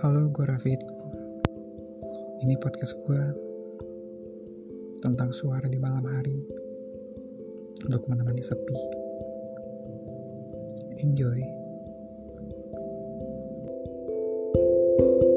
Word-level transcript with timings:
Halo, 0.00 0.32
gue 0.32 0.48
Rafid. 0.48 0.80
Ini 2.40 2.56
podcast 2.56 2.96
gue 3.04 3.22
tentang 5.04 5.28
suara 5.28 5.68
di 5.68 5.76
malam 5.76 6.08
hari 6.08 6.40
untuk 7.84 8.08
menemani 8.08 8.40
sepi. 8.40 8.76
Enjoy. 11.04 11.40
thank 15.00 15.22
you 15.22 15.29